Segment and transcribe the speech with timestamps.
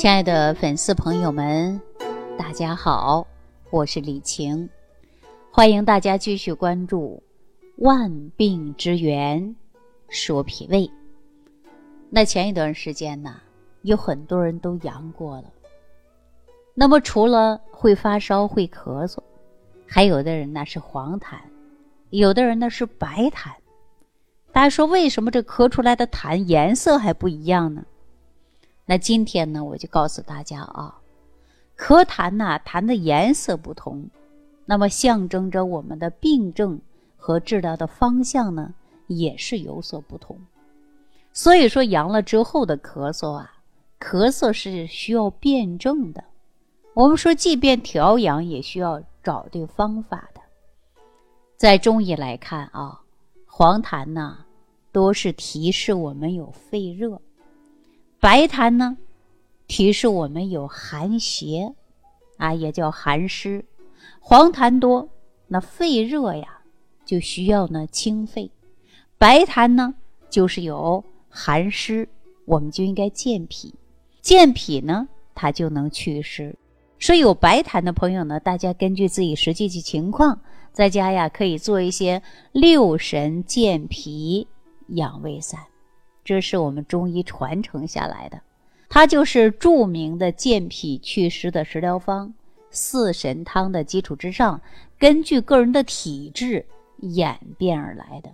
[0.00, 1.78] 亲爱的粉丝朋友们，
[2.38, 3.26] 大家好，
[3.68, 4.66] 我是李晴，
[5.52, 7.22] 欢迎大家继续关注
[7.84, 9.54] 《万病之源
[10.08, 10.86] 说脾胃》。
[12.08, 13.42] 那前一段时间呢，
[13.82, 15.52] 有很多人都阳过了。
[16.72, 19.18] 那么除了会发烧、会咳嗽，
[19.86, 21.34] 还有的人呢是黄痰，
[22.08, 23.50] 有的人呢是白痰。
[24.50, 27.84] 大家说为什么这咳出来的痰颜色还不一样呢？
[28.90, 30.98] 那今天呢，我就告诉大家啊，
[31.78, 34.04] 咳痰呐，痰的颜色不同，
[34.66, 36.80] 那么象征着我们的病症
[37.16, 38.74] 和治疗的方向呢，
[39.06, 40.36] 也是有所不同。
[41.32, 43.52] 所以说，阳了之后的咳嗽啊，
[44.00, 46.24] 咳嗽是需要辩证的。
[46.94, 50.40] 我们说，即便调养，也需要找对方法的。
[51.56, 53.00] 在中医来看啊，
[53.46, 54.38] 黄痰呢，
[54.90, 57.22] 多是提示我们有肺热。
[58.20, 58.98] 白痰呢，
[59.66, 61.74] 提示我们有寒邪，
[62.36, 63.64] 啊，也叫寒湿。
[64.20, 65.08] 黄痰多，
[65.48, 66.60] 那肺热呀，
[67.06, 68.50] 就需要呢清肺。
[69.16, 69.94] 白痰呢，
[70.28, 72.06] 就是有寒湿，
[72.44, 73.74] 我们就应该健脾。
[74.20, 76.54] 健脾呢，它就能祛湿。
[76.98, 80.38] 所以有白痰的朋友呢，大家根据自己实际的情况，
[80.74, 84.46] 在家呀可以做一些六神健脾
[84.88, 85.58] 养胃散。
[86.30, 88.40] 这是我们中医传承下来的，
[88.88, 92.32] 它就是著名的健脾祛湿的食疗方。
[92.70, 94.60] 四神汤的基础之上，
[94.96, 96.64] 根据个人的体质
[96.98, 98.30] 演变而来的。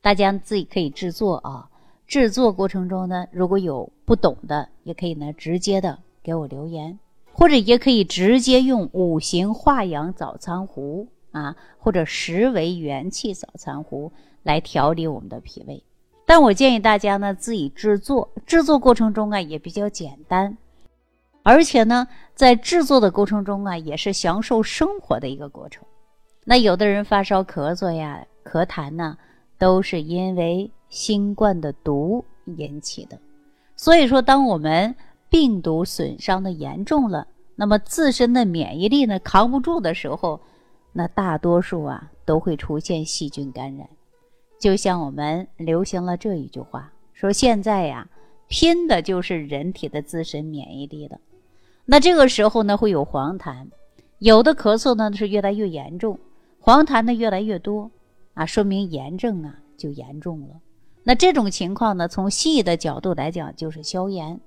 [0.00, 1.70] 大家自己可以制作啊。
[2.04, 6.98] 制作过程中呢，如果有不懂的，也可以呢直接的给我留言，
[7.32, 14.10] 或者也可以直接用五行化阳早餐壶啊，或者十为元气早餐壶
[14.42, 15.84] 来调理我们的脾胃。
[16.30, 20.56] 但我建议大家呢自己制作，制作过程中啊也比较简单，
[21.42, 25.84] 而且呢在制作的过程中啊也是享受生活的一个过程。
[26.44, 29.18] 那有的人发烧、咳嗽呀、咳痰呢，
[29.58, 33.18] 都是因为新冠的毒引起的。
[33.74, 34.94] 所以说，当我们
[35.28, 37.26] 病毒损伤的严重了，
[37.56, 40.40] 那么自身的免疫力呢扛不住的时候，
[40.92, 43.88] 那大多数啊都会出现细菌感染。
[44.60, 48.06] 就像我们流行了这一句话，说现在呀，
[48.46, 51.18] 拼的就是人体的自身免疫力了。
[51.86, 53.68] 那这个时候呢，会有黄痰，
[54.18, 56.18] 有的咳嗽呢是越来越严重，
[56.60, 57.90] 黄痰呢越来越多，
[58.34, 60.60] 啊，说明炎症啊就严重了。
[61.04, 64.38] 那这种情况呢，从西医的角度来讲，就是消炎，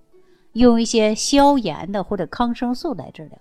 [0.51, 3.39] 用一些消炎的或者抗生素来治疗，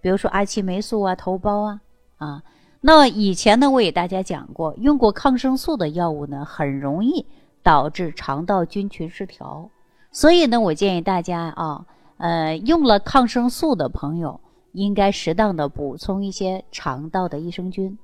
[0.00, 1.80] 比如说阿奇霉素啊、头孢啊，
[2.16, 2.42] 啊。
[2.80, 7.26] 那以前呢，我给大家讲过，用过抗生素的药物呢，很容易
[7.62, 9.68] 导致肠道菌群失调。
[10.12, 11.84] 所以呢，我建议大家啊，
[12.18, 14.40] 呃，用了抗生素的朋友，
[14.72, 17.98] 应该适当的补充一些肠道的益生菌，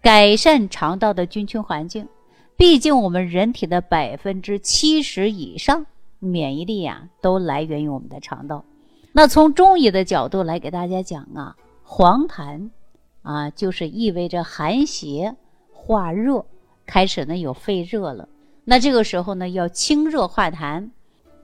[0.00, 2.06] 改善肠道的菌群环境。
[2.56, 5.86] 毕竟我们人体的百分之七十以上
[6.20, 8.64] 免疫力呀，都来源于我们的肠道。
[9.12, 12.70] 那从中医的角度来给大家讲啊，黄痰。
[13.22, 15.36] 啊，就是意味着寒邪
[15.72, 16.46] 化热，
[16.86, 18.28] 开始呢有肺热了。
[18.64, 20.90] 那这个时候呢，要清热化痰，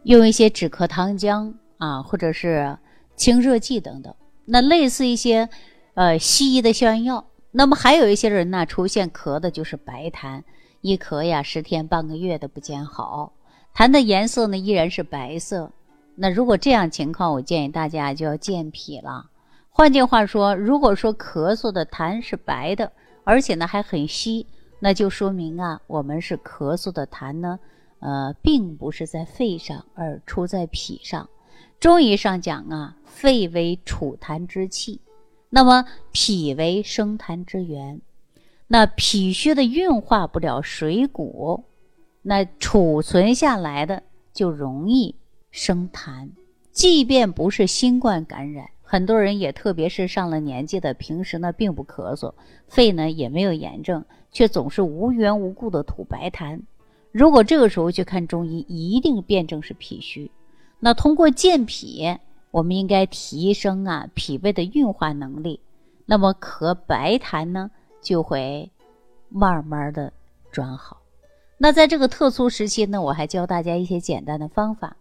[0.04, 2.78] 用一些止咳糖浆啊，或者是
[3.16, 4.14] 清热剂等等。
[4.44, 5.48] 那类似一些
[5.94, 7.26] 呃西医的消炎药。
[7.50, 10.42] 那么还有一些人呢，出现咳的就是白痰，
[10.82, 13.32] 一咳呀十天半个月的不见好，
[13.74, 15.72] 痰的颜色呢依然是白色。
[16.14, 19.30] 那如果这样情况，我建议大家就要健脾了。
[19.78, 22.90] 换句话说，如果说咳嗽的痰是白的，
[23.24, 24.46] 而且呢还很稀，
[24.80, 27.58] 那就说明啊，我们是咳嗽的痰呢，
[27.98, 31.28] 呃，并不是在肺上，而出在脾上。
[31.78, 35.02] 中医上讲啊，肺为储痰之器，
[35.50, 38.00] 那么脾为生痰之源。
[38.68, 41.64] 那脾虚的运化不了水谷，
[42.22, 45.14] 那储存下来的就容易
[45.50, 46.30] 生痰。
[46.72, 48.70] 即便不是新冠感染。
[48.88, 52.32] 很多人也特别是上了年纪的，平时呢并不咳嗽，
[52.68, 56.60] 肺呢也没有炎症，却总是无缘无故的吐白痰。
[57.10, 60.30] 如果这个时候去看中医，一定辩证是脾虚。
[60.78, 62.16] 那通过健脾，
[62.52, 65.58] 我们应该提升啊脾胃的运化能力，
[66.04, 67.68] 那么咳白痰呢
[68.00, 68.70] 就会
[69.28, 70.12] 慢慢的
[70.52, 71.02] 转好。
[71.58, 74.96] 那在这个特殊时期呢，我还教大家一些简单的方法。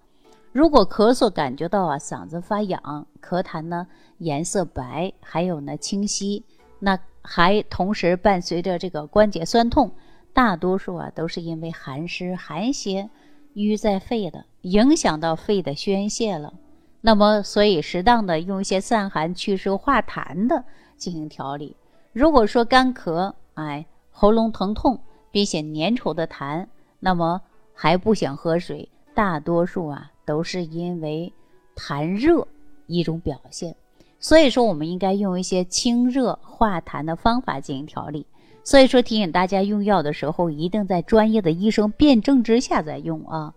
[0.56, 3.86] 如果咳嗽感觉到啊嗓子发痒，咳痰呢
[4.20, 6.46] 颜色白，还有呢清晰，
[6.80, 9.92] 那还同时伴随着这个关节酸痛，
[10.32, 13.10] 大多数啊都是因为寒湿寒邪
[13.56, 16.54] 淤在肺的，影响到肺的宣泄了。
[17.02, 20.64] 那么，所以适当的用一些散寒祛湿化痰的
[20.96, 21.76] 进行调理。
[22.14, 24.98] 如果说干咳，哎，喉咙疼痛，
[25.32, 26.66] 并且粘稠的痰，
[27.02, 27.42] 那么
[27.74, 31.32] 还不想喝水，大多数啊都是因为
[31.76, 32.48] 痰热
[32.88, 33.76] 一种表现。
[34.20, 38.26] 所以说，我们应该用一些清热化痰的方法进行调理。
[38.64, 43.54] 所以说，提醒大家用药的时候，一定在专业的医生辩证之下再用啊。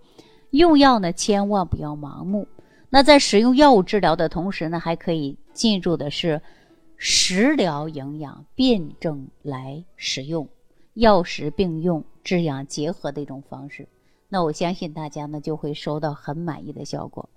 [0.51, 2.47] 用药呢，千万不要盲目。
[2.91, 6.43] 那在使用药物治疗的同时呢，还可以进入的是
[6.97, 10.49] 食疗营养辩证来使用，
[10.95, 13.89] 药食并用、治养结合的一种方式。
[14.29, 17.29] 那我相信大家呢就会收到很满意的效果。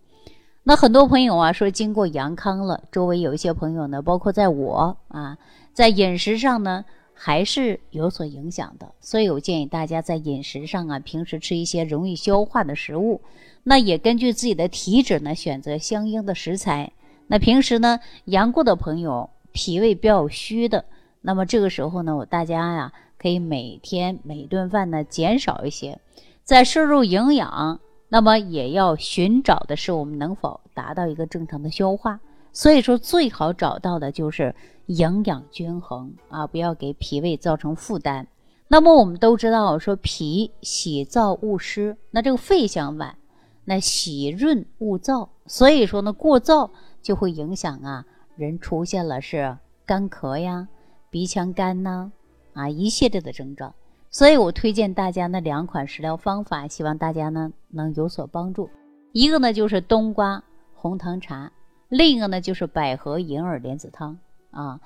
[0.63, 5.37] 那很多朋友啊说，经过阳康了，周围有一些朋友呢，包括在我啊，
[5.73, 8.91] 在饮食上呢还是有所影响的。
[8.99, 13.21] 所以我建议大家在饮食上啊，平时吃一些容易消化的食物。
[13.63, 16.91] 那也根据自己的体质呢，选择相应的食材。
[17.27, 20.85] 那平时呢，阳过的朋友，脾胃比较虚的，
[21.21, 25.99] 那么这个时候呢，我大家呀，可以每天每顿饭呢减少一些，
[26.43, 27.79] 在摄入营养，
[28.09, 32.19] 那么也要寻找的是我们能否达到一个正常的消化。
[32.53, 34.53] 所以说，最好找到的就是
[34.87, 38.27] 营养均衡啊，不要给脾胃造成负担。
[38.67, 43.15] 那么我们都知道，说脾喜燥恶湿，那这个肺相反。
[43.63, 46.71] 那喜润勿燥，所以说呢，过燥
[47.01, 48.05] 就会影响啊，
[48.35, 50.67] 人出现了是干咳呀、
[51.09, 52.11] 鼻腔干呐，
[52.53, 53.73] 啊一系列的症状。
[54.11, 58.69] 所以我推荐大家那两款食疗方法，希望大家呢能有所帮助。
[59.13, 60.43] 一个呢就是冬瓜
[60.75, 61.51] 红糖茶，
[61.89, 64.19] 另一个呢就是百合银耳莲子汤
[64.51, 64.79] 啊。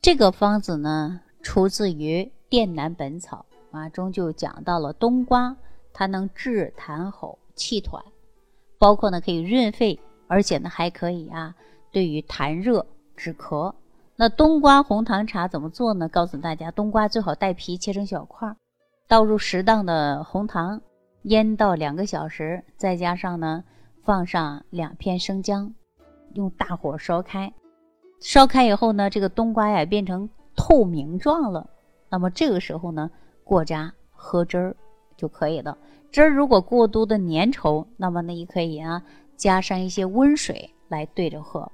[0.00, 3.46] 这个方子呢出自于《滇南本草》
[3.76, 5.56] 啊中就讲到了冬瓜，
[5.92, 7.38] 它能治痰吼。
[7.54, 8.02] 气团，
[8.78, 11.54] 包括呢可以润肺，而且呢还可以啊，
[11.90, 13.74] 对于痰热止咳。
[14.22, 16.08] 那冬瓜红糖茶怎么做呢？
[16.08, 18.54] 告诉大家，冬瓜最好带皮，切成小块，
[19.08, 20.80] 倒入适当的红糖，
[21.22, 23.64] 腌到两个小时，再加上呢
[24.04, 25.74] 放上两片生姜，
[26.34, 27.52] 用大火烧开。
[28.20, 31.68] 烧开以后呢，这个冬瓜呀变成透明状了，
[32.08, 33.10] 那么这个时候呢
[33.42, 34.76] 过渣喝汁儿
[35.16, 35.76] 就可以了。
[36.12, 39.02] 汁儿如果过多的粘稠，那么呢也可以啊
[39.36, 41.68] 加上一些温水来对着喝。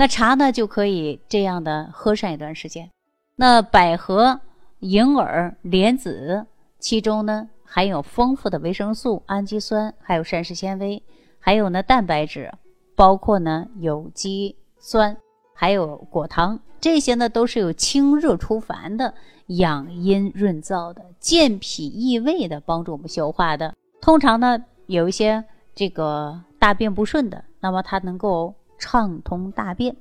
[0.00, 2.88] 那茶呢就可以这样的喝上一段时间。
[3.36, 4.40] 那百合、
[4.78, 6.46] 银耳、莲子，
[6.78, 11.02] 其中呢含有丰富的维生素、氨基酸，还有膳食纤维，
[11.38, 12.50] 还有呢蛋白质，
[12.96, 15.14] 包括呢有机酸，
[15.52, 19.12] 还有果糖，这些呢都是有清热除烦的、
[19.48, 23.74] 养阴润燥的、健脾益胃的，帮助我们消化的。
[24.00, 25.44] 通常呢，有一些
[25.74, 29.94] 这个大便不顺的，那么它能够畅通大便，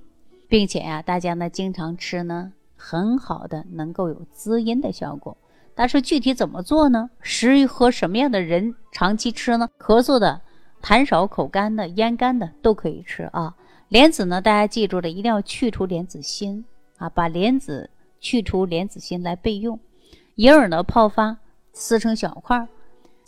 [0.48, 5.38] 并且呀，大家呢经常吃呢，很好的能够有滋阴的效果。
[5.76, 7.10] 但是具体怎么做呢？
[7.22, 9.70] 适合什么样的人长期吃呢？
[9.78, 10.42] 咳嗽的、
[10.82, 13.56] 痰少、口干的、咽干的都可以吃啊。
[13.90, 16.66] 莲子呢，大家记住了，一定要去除莲子心
[16.98, 17.90] 啊，把莲子
[18.20, 19.80] 去除莲子心来备用。
[20.36, 21.38] 银耳呢，泡发，
[21.74, 22.68] 撕成小块。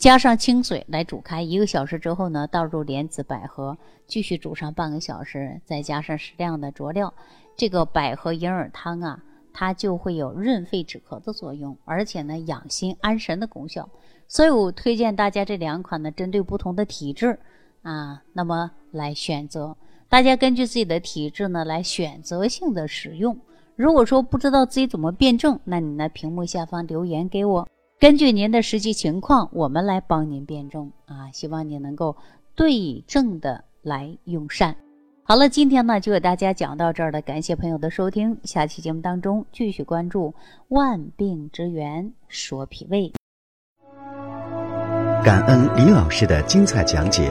[0.02, 7.14] 加上清水来煮开一个小时之后呢，倒入莲子、百合，继续煮上半个小时，再加上适量的佐料，
[7.56, 9.22] 这个百合银耳汤啊，
[9.52, 13.88] 它就会有润肺止咳的作用，而且呢养心安神的功效。
[14.26, 17.38] 所以我推荐大家这两款呢，针对不同的体质
[17.82, 19.76] 啊，那么来选择，
[20.08, 23.38] 大家根据自己的体质呢来选择性的使用。
[23.76, 27.68] 如果说不知道自己怎么辩证，那你呢屏幕下方留言给我。
[28.02, 31.30] 根据您的实际情况，我们来帮您辩证啊！
[31.32, 32.16] 希望您能够
[32.56, 34.74] 对症的来用膳。
[35.22, 38.36] 好了，今天呢就给大家讲到这儿了，感谢朋友的收听。
[38.42, 40.34] 下期节目当中继续关注
[40.66, 43.12] 万病之源说脾胃。
[45.22, 47.30] 感恩李老师的精彩讲解。